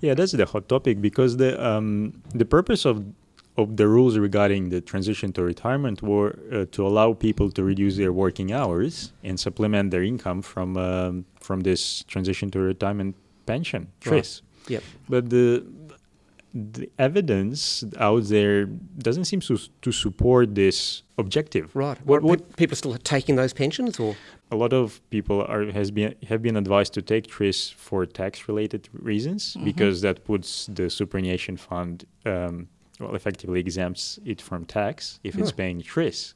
Yeah, 0.00 0.14
that's 0.14 0.32
the 0.32 0.44
hot 0.44 0.68
topic 0.68 1.00
because 1.00 1.38
the 1.38 1.64
um, 1.64 2.22
the 2.34 2.44
purpose 2.44 2.84
of 2.84 3.04
of 3.56 3.78
the 3.78 3.88
rules 3.88 4.18
regarding 4.18 4.68
the 4.68 4.82
transition 4.82 5.32
to 5.32 5.42
retirement 5.42 6.02
were 6.02 6.38
uh, 6.52 6.66
to 6.72 6.86
allow 6.86 7.14
people 7.14 7.50
to 7.50 7.64
reduce 7.64 7.96
their 7.96 8.12
working 8.12 8.52
hours 8.52 9.12
and 9.24 9.40
supplement 9.40 9.90
their 9.90 10.02
income 10.02 10.42
from 10.42 10.76
um, 10.76 11.24
from 11.40 11.60
this 11.60 12.02
transition 12.04 12.50
to 12.50 12.58
retirement 12.58 13.16
pension, 13.46 13.88
TRIS. 14.00 14.42
Right. 14.42 14.42
Yep. 14.68 14.82
But 15.08 15.30
the 15.30 15.64
the 16.54 16.88
evidence 16.98 17.84
out 17.98 18.24
there 18.24 18.66
doesn't 18.66 19.26
seem 19.26 19.40
to, 19.40 19.58
to 19.82 19.92
support 19.92 20.54
this 20.54 21.02
objective. 21.18 21.74
Right. 21.74 21.98
What, 22.06 22.22
what 22.22 22.56
people 22.56 22.76
still 22.76 22.96
taking 22.98 23.36
those 23.36 23.52
pensions, 23.52 24.00
or 24.00 24.16
a 24.50 24.56
lot 24.56 24.72
of 24.72 25.00
people 25.10 25.42
are 25.42 25.66
has 25.72 25.90
been 25.90 26.14
have 26.28 26.42
been 26.42 26.56
advised 26.56 26.94
to 26.94 27.02
take 27.02 27.26
TRIS 27.26 27.70
for 27.70 28.06
tax 28.06 28.48
related 28.48 28.88
reasons 28.92 29.54
mm-hmm. 29.54 29.64
because 29.64 30.00
that 30.00 30.24
puts 30.24 30.66
the 30.66 30.88
superannuation 30.88 31.56
fund 31.56 32.06
um, 32.24 32.68
well 33.00 33.14
effectively 33.14 33.60
exempts 33.60 34.18
it 34.24 34.40
from 34.40 34.64
tax 34.64 35.20
if 35.24 35.36
it's 35.38 35.52
paying 35.52 35.80
TRIS. 35.82 36.34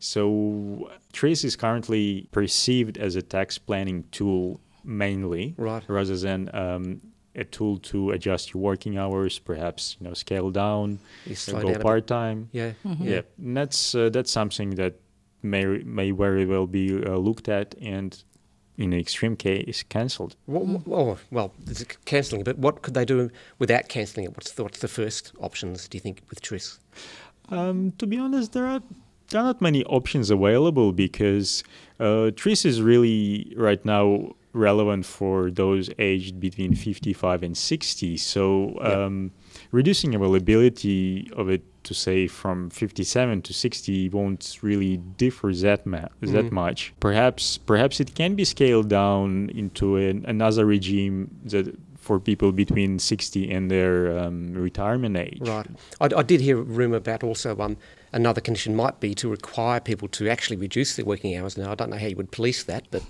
So 0.00 0.90
TRIS 1.12 1.44
is 1.44 1.56
currently 1.56 2.26
perceived 2.32 2.96
as 2.96 3.16
a 3.16 3.22
tax 3.22 3.58
planning 3.58 4.04
tool 4.10 4.60
mainly, 4.82 5.54
right. 5.58 5.82
rather 5.88 6.16
than 6.16 6.50
um, 6.54 7.00
a 7.40 7.44
tool 7.44 7.78
to 7.78 8.10
adjust 8.10 8.54
your 8.54 8.62
working 8.62 8.98
hours, 8.98 9.38
perhaps 9.38 9.96
you 9.98 10.06
know 10.06 10.14
scale 10.14 10.50
down, 10.50 10.98
go 11.46 11.74
part 11.78 12.06
time. 12.06 12.48
Yeah, 12.52 12.72
mm-hmm. 12.84 13.08
yeah. 13.08 13.22
And 13.38 13.56
that's 13.56 13.94
uh, 13.94 14.10
that's 14.10 14.30
something 14.30 14.70
that 14.76 14.94
may 15.42 15.64
may 15.64 16.10
very 16.10 16.46
well 16.46 16.66
be 16.66 17.02
uh, 17.04 17.16
looked 17.16 17.48
at 17.48 17.74
and. 17.80 18.22
In 18.76 18.94
an 18.94 19.00
extreme 19.00 19.36
case, 19.36 19.82
cancelled. 19.82 20.36
Well, 20.46 20.82
well, 20.86 21.18
well 21.30 21.52
cancelling, 22.06 22.44
but 22.44 22.56
what 22.56 22.80
could 22.80 22.94
they 22.94 23.04
do 23.04 23.28
without 23.58 23.90
cancelling 23.90 24.24
it? 24.24 24.30
What's 24.34 24.52
the, 24.52 24.62
what's 24.62 24.78
the 24.78 24.88
first 24.88 25.32
options, 25.38 25.86
do 25.86 25.98
you 25.98 26.00
think, 26.00 26.22
with 26.30 26.40
TRIS? 26.40 26.78
Um, 27.50 27.92
to 27.98 28.06
be 28.06 28.16
honest, 28.16 28.54
there 28.54 28.64
are 28.64 28.80
there 29.28 29.40
are 29.40 29.44
not 29.44 29.60
many 29.60 29.84
options 29.84 30.30
available 30.30 30.92
because 30.92 31.62
uh, 31.98 32.30
TRIS 32.30 32.64
is 32.64 32.80
really 32.80 33.52
right 33.56 33.84
now 33.84 34.34
relevant 34.52 35.06
for 35.06 35.50
those 35.50 35.90
aged 35.98 36.40
between 36.40 36.74
55 36.74 37.42
and 37.42 37.56
60. 37.56 38.16
So 38.16 38.76
um, 38.80 39.30
reducing 39.70 40.14
availability 40.14 41.30
of 41.36 41.48
it 41.48 41.62
to 41.84 41.94
say 41.94 42.26
from 42.26 42.70
57 42.70 43.42
to 43.42 43.54
60 43.54 44.08
won't 44.10 44.58
really 44.62 44.96
differ 44.96 45.52
that 45.54 45.86
ma- 45.86 45.98
mm-hmm. 45.98 46.32
that 46.32 46.52
much. 46.52 46.92
Perhaps 47.00 47.58
perhaps 47.58 48.00
it 48.00 48.14
can 48.14 48.34
be 48.34 48.44
scaled 48.44 48.88
down 48.88 49.50
into 49.54 49.96
an, 49.96 50.24
another 50.26 50.66
regime 50.66 51.30
that 51.44 51.74
for 52.00 52.18
people 52.18 52.50
between 52.50 52.98
60 52.98 53.50
and 53.50 53.70
their 53.70 54.18
um, 54.18 54.54
retirement 54.54 55.16
age. 55.16 55.38
Right. 55.42 55.66
I, 56.00 56.08
I, 56.16 56.22
did 56.22 56.40
hear 56.40 56.58
a 56.58 56.62
rumour 56.62 56.96
about 56.96 57.22
also 57.22 57.58
um, 57.60 57.76
another 58.12 58.40
condition 58.40 58.74
might 58.74 59.00
be 59.00 59.14
to 59.16 59.28
require 59.28 59.80
people 59.80 60.08
to 60.08 60.28
actually 60.28 60.56
reduce 60.56 60.96
their 60.96 61.04
working 61.04 61.36
hours. 61.36 61.58
Now, 61.58 61.70
I 61.70 61.74
don't 61.74 61.90
know 61.90 61.98
how 61.98 62.06
you 62.06 62.16
would 62.16 62.32
police 62.32 62.64
that, 62.64 62.86
but 62.90 63.02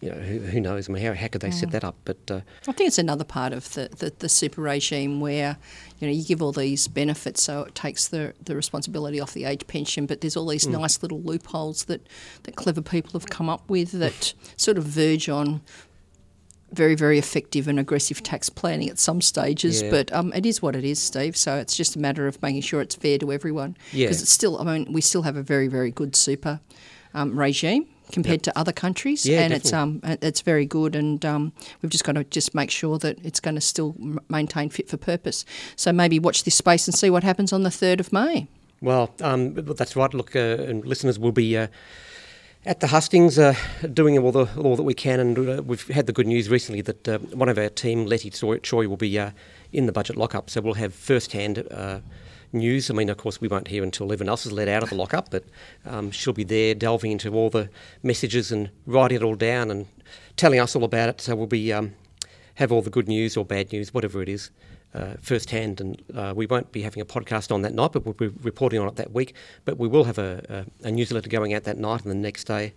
you 0.00 0.10
know, 0.10 0.16
who, 0.16 0.38
who 0.38 0.60
knows? 0.60 0.88
I 0.88 0.92
mean, 0.92 1.04
how, 1.04 1.14
how 1.14 1.26
could 1.26 1.40
they 1.40 1.48
mm. 1.48 1.54
set 1.54 1.72
that 1.72 1.82
up? 1.82 1.96
But 2.04 2.18
uh, 2.30 2.40
I 2.68 2.72
think 2.72 2.88
it's 2.88 2.98
another 2.98 3.24
part 3.24 3.52
of 3.52 3.72
the, 3.74 3.88
the, 3.98 4.12
the, 4.16 4.28
super 4.28 4.62
regime 4.62 5.20
where, 5.20 5.56
you 5.98 6.06
know, 6.06 6.12
you 6.12 6.24
give 6.24 6.40
all 6.40 6.52
these 6.52 6.86
benefits, 6.86 7.42
so 7.42 7.62
it 7.62 7.74
takes 7.74 8.06
the, 8.06 8.32
the 8.44 8.54
responsibility 8.54 9.18
off 9.20 9.32
the 9.34 9.44
age 9.44 9.66
pension. 9.66 10.06
But 10.06 10.20
there's 10.20 10.36
all 10.36 10.46
these 10.46 10.66
mm. 10.66 10.72
nice 10.72 11.02
little 11.02 11.20
loopholes 11.20 11.84
that, 11.86 12.06
that 12.44 12.54
clever 12.54 12.80
people 12.80 13.12
have 13.18 13.26
come 13.28 13.48
up 13.48 13.68
with 13.68 13.92
that 13.92 14.34
sort 14.56 14.78
of 14.78 14.84
verge 14.84 15.28
on 15.28 15.62
very, 16.70 16.94
very 16.94 17.18
effective 17.18 17.66
and 17.66 17.80
aggressive 17.80 18.22
tax 18.22 18.48
planning 18.48 18.88
at 18.88 19.00
some 19.00 19.20
stages. 19.20 19.82
Yeah. 19.82 19.90
But 19.90 20.12
um, 20.12 20.32
it 20.32 20.46
is 20.46 20.62
what 20.62 20.76
it 20.76 20.84
is, 20.84 21.02
Steve. 21.02 21.36
So 21.36 21.56
it's 21.56 21.76
just 21.76 21.96
a 21.96 21.98
matter 21.98 22.28
of 22.28 22.40
making 22.40 22.60
sure 22.60 22.80
it's 22.80 22.94
fair 22.94 23.18
to 23.18 23.32
everyone. 23.32 23.72
Because 23.90 23.94
yeah. 23.94 24.08
it's 24.10 24.30
still, 24.30 24.60
I 24.60 24.64
mean, 24.64 24.92
we 24.92 25.00
still 25.00 25.22
have 25.22 25.36
a 25.36 25.42
very, 25.42 25.66
very 25.66 25.90
good 25.90 26.14
super 26.14 26.60
um, 27.14 27.36
regime 27.36 27.88
compared 28.12 28.46
yep. 28.46 28.54
to 28.54 28.58
other 28.58 28.72
countries, 28.72 29.26
yeah, 29.26 29.40
and 29.40 29.52
definitely. 29.52 29.68
it's 29.68 29.72
um 29.72 30.18
it's 30.22 30.40
very 30.40 30.66
good, 30.66 30.96
and 30.96 31.24
um, 31.24 31.52
we've 31.82 31.90
just 31.90 32.04
got 32.04 32.12
to 32.12 32.24
just 32.24 32.54
make 32.54 32.70
sure 32.70 32.98
that 32.98 33.18
it's 33.24 33.40
going 33.40 33.54
to 33.54 33.60
still 33.60 33.94
maintain 34.28 34.70
fit 34.70 34.88
for 34.88 34.96
purpose. 34.96 35.44
So 35.76 35.92
maybe 35.92 36.18
watch 36.18 36.44
this 36.44 36.54
space 36.54 36.88
and 36.88 36.96
see 36.96 37.10
what 37.10 37.24
happens 37.24 37.52
on 37.52 37.62
the 37.62 37.70
third 37.70 38.00
of 38.00 38.12
May. 38.12 38.46
Well, 38.80 39.10
um, 39.20 39.54
that's 39.54 39.96
right. 39.96 40.12
Look, 40.12 40.36
uh, 40.36 40.38
and 40.38 40.84
listeners 40.84 41.18
will 41.18 41.32
be. 41.32 41.56
Uh, 41.56 41.68
at 42.66 42.80
the 42.80 42.88
hustings, 42.88 43.38
uh, 43.38 43.54
doing 43.94 44.18
all 44.18 44.32
the 44.32 44.46
all 44.58 44.76
that 44.76 44.82
we 44.82 44.92
can, 44.92 45.20
and 45.20 45.38
uh, 45.38 45.62
we've 45.62 45.86
had 45.88 46.06
the 46.06 46.12
good 46.12 46.26
news 46.26 46.50
recently 46.50 46.82
that 46.82 47.08
uh, 47.08 47.18
one 47.18 47.48
of 47.48 47.56
our 47.56 47.68
team, 47.68 48.04
Letty 48.04 48.30
Choi, 48.30 48.88
will 48.88 48.96
be 48.96 49.18
uh, 49.18 49.30
in 49.72 49.86
the 49.86 49.92
budget 49.92 50.16
lockup, 50.16 50.50
so 50.50 50.60
we'll 50.60 50.74
have 50.74 50.92
first-hand 50.92 51.64
news. 52.52 52.90
I 52.90 52.94
mean, 52.94 53.08
of 53.08 53.16
course, 53.16 53.40
we 53.40 53.48
won't 53.48 53.68
hear 53.68 53.82
until 53.82 54.12
everyone 54.12 54.30
else 54.30 54.46
is 54.46 54.52
let 54.52 54.68
out 54.68 54.82
of 54.82 54.90
the 54.90 54.94
lockup, 54.94 55.30
but 55.30 55.44
um, 55.84 56.10
she'll 56.10 56.32
be 56.32 56.44
there 56.44 56.74
delving 56.74 57.12
into 57.12 57.32
all 57.34 57.50
the 57.50 57.68
messages 58.02 58.52
and 58.52 58.70
writing 58.86 59.16
it 59.16 59.22
all 59.22 59.34
down 59.34 59.70
and 59.70 59.86
telling 60.36 60.60
us 60.60 60.74
all 60.74 60.84
about 60.84 61.08
it. 61.08 61.20
So 61.20 61.34
we'll 61.34 61.46
be 61.46 61.72
um, 61.72 61.94
have 62.56 62.72
all 62.72 62.82
the 62.82 62.90
good 62.90 63.08
news 63.08 63.36
or 63.36 63.44
bad 63.44 63.72
news, 63.72 63.94
whatever 63.94 64.22
it 64.22 64.28
is, 64.28 64.50
uh, 64.94 65.14
firsthand. 65.20 65.80
And 65.80 66.02
uh, 66.14 66.32
we 66.34 66.46
won't 66.46 66.72
be 66.72 66.82
having 66.82 67.00
a 67.00 67.06
podcast 67.06 67.52
on 67.52 67.62
that 67.62 67.74
night, 67.74 67.92
but 67.92 68.04
we'll 68.04 68.14
be 68.14 68.28
reporting 68.42 68.80
on 68.80 68.88
it 68.88 68.96
that 68.96 69.12
week. 69.12 69.34
But 69.64 69.78
we 69.78 69.88
will 69.88 70.04
have 70.04 70.18
a, 70.18 70.66
a, 70.82 70.88
a 70.88 70.90
newsletter 70.90 71.28
going 71.28 71.54
out 71.54 71.64
that 71.64 71.78
night 71.78 72.02
and 72.02 72.10
the 72.10 72.14
next 72.14 72.44
day 72.44 72.74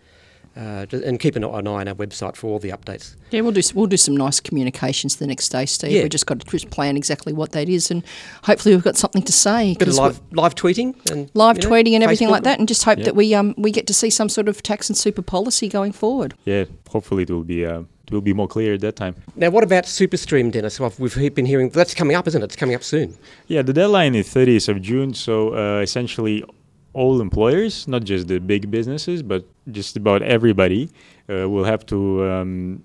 uh, 0.56 0.86
and 0.92 1.20
keep 1.20 1.36
an 1.36 1.44
eye 1.44 1.48
on 1.48 1.68
our 1.68 1.96
website 1.96 2.36
for 2.36 2.48
all 2.48 2.60
the 2.60 2.70
updates. 2.70 3.16
Yeah, 3.32 3.42
we'll 3.42 3.54
do 3.54 3.62
we'll 3.74 3.88
do 3.88 3.98
some 3.98 4.18
nice 4.18 4.40
communications 4.40 5.16
the 5.16 5.28
next 5.28 5.50
day, 5.50 5.66
Steve. 5.66 5.92
Yeah. 5.92 6.02
We've 6.02 6.12
just 6.12 6.26
got 6.26 6.42
to 6.42 6.46
just 6.46 6.70
plan 6.70 6.98
exactly 6.98 7.32
what 7.32 7.54
that 7.54 7.70
is, 7.70 7.90
and 7.90 8.04
hopefully 8.44 8.76
we've 8.76 8.84
got 8.84 8.98
something 8.98 9.24
to 9.24 9.32
say. 9.32 9.76
Bit 9.80 9.88
of 9.88 9.96
live, 9.96 10.22
live 10.32 10.56
tweeting 10.56 10.94
and 11.10 11.32
live 11.34 11.58
you 11.58 11.64
know, 11.64 11.70
tweeting 11.70 11.94
and 11.94 12.04
everything 12.04 12.28
Facebook. 12.28 12.32
like 12.32 12.44
that, 12.44 12.60
and 12.60 12.68
just 12.68 12.84
hope 12.84 12.98
yeah. 12.98 13.06
that 13.06 13.16
we 13.16 13.34
um 13.34 13.56
we 13.58 13.72
get 13.72 13.88
to 13.88 13.94
see 13.94 14.10
some 14.10 14.30
sort 14.30 14.48
of 14.50 14.62
tax 14.62 14.90
and 14.90 14.98
super 14.98 15.22
policy 15.22 15.70
going 15.70 15.94
forward. 15.94 16.34
Yeah, 16.44 16.66
hopefully 16.90 17.24
it 17.24 17.32
will 17.32 17.44
be. 17.44 17.66
Uh, 17.66 17.84
it 18.08 18.16
will 18.16 18.22
be 18.22 18.34
more 18.34 18.48
clear 18.48 18.74
at 18.74 18.82
that 18.82 18.98
time. 18.98 19.16
Now, 19.38 19.52
what 19.52 19.64
about 19.64 19.86
SuperStream, 19.86 20.52
Dennis? 20.52 20.82
Well, 20.82 20.94
we've 21.00 21.34
been 21.34 21.46
hearing 21.46 21.70
that's 21.70 21.94
coming 21.94 22.18
up, 22.18 22.28
isn't 22.28 22.42
it? 22.42 22.46
It's 22.46 22.56
coming 22.58 22.76
up 22.76 22.84
soon. 22.84 23.18
Yeah, 23.48 23.62
the 23.62 23.72
deadline 23.72 24.16
is 24.16 24.28
30th 24.28 24.68
of 24.68 24.82
June. 24.82 25.14
So 25.14 25.56
uh, 25.56 25.80
essentially, 25.80 26.44
all 26.94 27.22
employers, 27.22 27.88
not 27.88 28.04
just 28.04 28.28
the 28.28 28.40
big 28.40 28.70
businesses, 28.70 29.24
but 29.24 29.46
just 29.72 29.96
about 29.96 30.22
everybody, 30.22 30.90
uh, 31.30 31.50
will 31.50 31.64
have 31.64 31.86
to 31.86 32.30
um, 32.30 32.84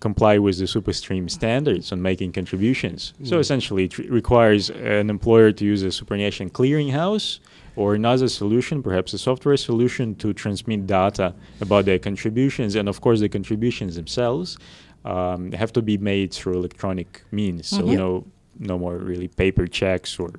comply 0.00 0.38
with 0.38 0.58
the 0.58 0.64
SuperStream 0.64 1.30
standards 1.30 1.92
on 1.92 2.02
making 2.02 2.32
contributions. 2.32 3.14
Mm. 3.22 3.28
So 3.28 3.38
essentially, 3.38 3.84
it 3.84 3.98
requires 3.98 4.70
an 4.70 5.08
employer 5.08 5.50
to 5.52 5.64
use 5.64 5.82
a 5.82 5.90
superannuation 5.90 6.50
clearinghouse 6.50 7.40
or 7.76 7.94
another 7.94 8.28
solution, 8.28 8.82
perhaps 8.82 9.12
a 9.14 9.18
software 9.18 9.56
solution, 9.56 10.14
to 10.16 10.32
transmit 10.32 10.86
data 10.86 11.34
about 11.60 11.86
their 11.86 11.98
contributions, 11.98 12.74
and 12.74 12.88
of 12.88 13.00
course, 13.00 13.20
the 13.20 13.28
contributions 13.28 13.96
themselves 13.96 14.58
um, 15.04 15.52
have 15.52 15.72
to 15.72 15.82
be 15.82 15.98
made 15.98 16.32
through 16.32 16.54
electronic 16.54 17.22
means. 17.32 17.70
Mm-hmm. 17.70 17.86
So 17.88 17.94
no, 17.94 18.24
no 18.58 18.78
more 18.78 18.96
really 18.96 19.28
paper 19.28 19.66
checks 19.66 20.18
or 20.18 20.30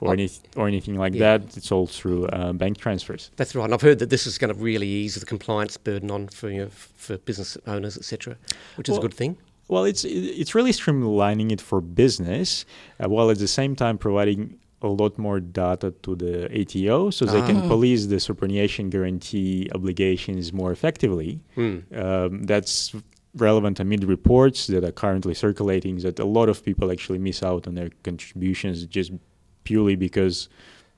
or, 0.00 0.12
any, 0.12 0.30
or 0.56 0.68
anything 0.68 0.96
like 0.96 1.14
yeah. 1.14 1.38
that. 1.38 1.56
It's 1.56 1.72
all 1.72 1.86
through 1.86 2.26
uh, 2.26 2.52
bank 2.52 2.78
transfers. 2.78 3.30
That's 3.36 3.54
right. 3.54 3.64
And 3.64 3.74
I've 3.74 3.82
heard 3.82 3.98
that 3.98 4.10
this 4.10 4.26
is 4.26 4.38
going 4.38 4.54
to 4.54 4.60
really 4.60 4.86
ease 4.86 5.14
the 5.14 5.26
compliance 5.26 5.76
burden 5.76 6.10
on 6.10 6.28
for 6.28 6.50
you 6.50 6.64
know, 6.64 6.70
for 6.70 7.18
business 7.18 7.56
owners, 7.66 7.96
etc., 7.96 8.36
which 8.76 8.88
is 8.88 8.92
well, 8.92 9.00
a 9.00 9.02
good 9.02 9.14
thing. 9.14 9.36
Well, 9.68 9.84
it's 9.84 10.04
it's 10.04 10.54
really 10.54 10.72
streamlining 10.72 11.52
it 11.52 11.60
for 11.60 11.80
business, 11.80 12.64
uh, 13.02 13.08
while 13.08 13.30
at 13.30 13.38
the 13.38 13.48
same 13.48 13.76
time 13.76 13.98
providing 13.98 14.58
a 14.80 14.88
lot 14.88 15.18
more 15.18 15.40
data 15.40 15.90
to 16.02 16.14
the 16.14 16.44
ATO, 16.60 17.10
so 17.10 17.24
they 17.24 17.42
can 17.42 17.58
ah. 17.58 17.68
police 17.68 18.06
the 18.06 18.20
superannuation 18.20 18.90
guarantee 18.90 19.68
obligations 19.74 20.52
more 20.52 20.70
effectively. 20.70 21.40
Mm. 21.56 21.82
Um, 21.96 22.42
that's 22.44 22.94
relevant 23.34 23.80
amid 23.80 24.04
reports 24.04 24.66
that 24.68 24.84
are 24.84 24.92
currently 24.92 25.34
circulating 25.34 25.98
that 25.98 26.18
a 26.18 26.24
lot 26.24 26.48
of 26.48 26.64
people 26.64 26.90
actually 26.90 27.18
miss 27.18 27.42
out 27.42 27.66
on 27.66 27.74
their 27.74 27.90
contributions 28.02 28.86
just 28.86 29.12
purely 29.68 29.96
because 29.96 30.48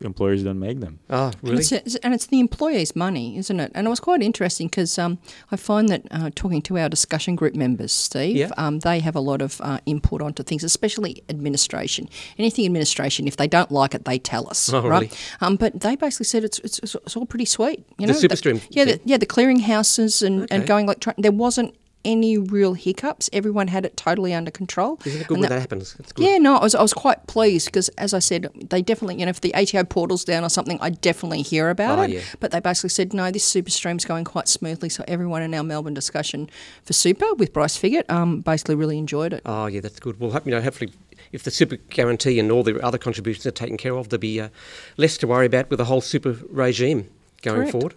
employers 0.00 0.44
don't 0.44 0.60
make 0.60 0.78
them. 0.78 1.00
Ah, 1.10 1.32
really? 1.42 1.56
And 1.56 1.72
it's, 1.72 1.96
and 1.96 2.14
it's, 2.14 2.26
the 2.26 2.38
employee's 2.38 2.94
money, 2.94 3.36
isn't 3.36 3.58
it? 3.58 3.72
And 3.74 3.84
it 3.84 3.90
was 3.90 3.98
quite 3.98 4.22
interesting 4.22 4.68
because 4.68 4.96
um, 4.96 5.18
I 5.50 5.56
find 5.56 5.88
that 5.88 6.02
uh, 6.12 6.30
talking 6.36 6.62
to 6.62 6.78
our 6.78 6.88
discussion 6.88 7.34
group 7.34 7.56
members, 7.56 7.90
Steve, 7.90 8.36
yeah. 8.36 8.50
um, 8.56 8.78
they 8.78 9.00
have 9.00 9.16
a 9.16 9.20
lot 9.20 9.42
of 9.42 9.60
uh, 9.60 9.80
input 9.86 10.22
onto 10.22 10.44
things, 10.44 10.62
especially 10.62 11.20
administration. 11.28 12.08
Anything 12.38 12.64
administration, 12.64 13.26
if 13.26 13.36
they 13.36 13.48
don't 13.48 13.72
like 13.72 13.92
it, 13.96 14.04
they 14.04 14.20
tell 14.20 14.48
us, 14.48 14.72
oh, 14.72 14.86
right? 14.86 15.00
Really? 15.00 15.12
Um, 15.40 15.56
but 15.56 15.80
they 15.80 15.96
basically 15.96 16.26
said 16.26 16.44
it's, 16.44 16.60
it's, 16.60 16.78
it's 16.78 17.16
all 17.16 17.26
pretty 17.26 17.44
sweet. 17.44 17.84
You 17.98 18.06
know, 18.06 18.12
the 18.12 18.28
SuperStream. 18.28 18.60
The, 18.60 18.68
yeah, 18.70 18.84
the, 18.84 19.00
yeah, 19.04 19.16
the 19.16 19.26
clearinghouses 19.26 20.24
and, 20.24 20.44
okay. 20.44 20.54
and 20.54 20.64
going 20.64 20.86
like 20.86 21.04
there 21.18 21.32
wasn't 21.32 21.74
any 22.04 22.38
real 22.38 22.74
hiccups. 22.74 23.28
Everyone 23.32 23.68
had 23.68 23.84
it 23.84 23.96
totally 23.96 24.32
under 24.32 24.50
control. 24.50 24.98
Isn't 25.04 25.20
it 25.20 25.26
good 25.26 25.34
and 25.34 25.42
when 25.42 25.50
that, 25.50 25.56
that 25.56 25.60
happens? 25.60 25.96
Yeah, 26.16 26.38
no, 26.38 26.56
I 26.56 26.62
was, 26.62 26.74
I 26.74 26.82
was 26.82 26.94
quite 26.94 27.26
pleased 27.26 27.66
because, 27.66 27.88
as 27.90 28.14
I 28.14 28.18
said, 28.18 28.50
they 28.54 28.82
definitely, 28.82 29.18
you 29.18 29.26
know, 29.26 29.30
if 29.30 29.40
the 29.40 29.54
ATO 29.54 29.84
portal's 29.84 30.24
down 30.24 30.44
or 30.44 30.48
something, 30.48 30.78
I 30.80 30.90
definitely 30.90 31.42
hear 31.42 31.70
about 31.70 31.98
oh, 31.98 32.02
it. 32.02 32.10
Yeah. 32.10 32.20
But 32.40 32.52
they 32.52 32.60
basically 32.60 32.90
said, 32.90 33.12
no, 33.12 33.30
this 33.30 33.50
SuperStream's 33.52 34.04
going 34.04 34.24
quite 34.24 34.48
smoothly. 34.48 34.88
So 34.88 35.04
everyone 35.06 35.42
in 35.42 35.54
our 35.54 35.64
Melbourne 35.64 35.94
discussion 35.94 36.48
for 36.84 36.92
super 36.92 37.34
with 37.34 37.52
Bryce 37.52 37.76
Figot 37.76 38.08
um, 38.10 38.40
basically 38.40 38.74
really 38.74 38.98
enjoyed 38.98 39.32
it. 39.32 39.42
Oh, 39.44 39.66
yeah, 39.66 39.80
that's 39.80 40.00
good. 40.00 40.18
Well, 40.18 40.40
you 40.44 40.50
know, 40.52 40.60
hopefully 40.60 40.92
if 41.32 41.42
the 41.42 41.50
super 41.50 41.76
guarantee 41.76 42.38
and 42.38 42.50
all 42.50 42.62
the 42.62 42.80
other 42.84 42.98
contributions 42.98 43.46
are 43.46 43.50
taken 43.52 43.76
care 43.76 43.94
of, 43.94 44.08
there'll 44.08 44.20
be 44.20 44.40
uh, 44.40 44.48
less 44.96 45.16
to 45.18 45.26
worry 45.26 45.46
about 45.46 45.70
with 45.70 45.78
the 45.78 45.84
whole 45.84 46.00
super 46.00 46.36
regime 46.50 47.08
going 47.42 47.58
Correct. 47.58 47.72
forward. 47.72 47.94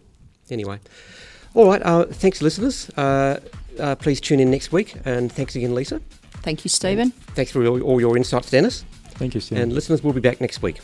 Anyway, 0.51 0.79
all 1.53 1.67
right. 1.67 1.81
Uh, 1.83 2.05
thanks, 2.05 2.41
listeners. 2.41 2.89
Uh, 2.91 3.39
uh, 3.79 3.95
please 3.95 4.21
tune 4.21 4.39
in 4.39 4.51
next 4.51 4.71
week, 4.71 4.95
and 5.05 5.31
thanks 5.31 5.55
again, 5.55 5.75
Lisa. 5.75 6.01
Thank 6.41 6.65
you, 6.65 6.69
Stephen. 6.69 7.11
Thanks 7.35 7.51
for 7.51 7.65
all, 7.65 7.81
all 7.81 7.99
your 8.01 8.17
insights, 8.17 8.51
Dennis. 8.51 8.85
Thank 9.11 9.33
you, 9.33 9.39
Steve. 9.41 9.59
And 9.59 9.73
listeners, 9.73 10.03
we'll 10.03 10.13
be 10.13 10.19
back 10.19 10.41
next 10.41 10.61
week. 10.61 10.79